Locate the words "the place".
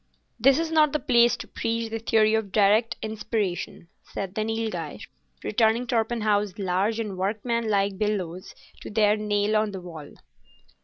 0.93-1.37